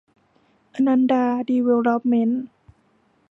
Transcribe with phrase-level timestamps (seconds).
[0.73, 2.43] อนันดา ดีเวลลอปเม้นท์